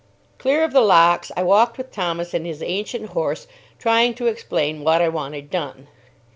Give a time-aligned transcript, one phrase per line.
[0.39, 3.45] Clear of the locks, I walked with Thomas and his ancient horse,
[3.77, 5.89] trying to explain what I wanted done.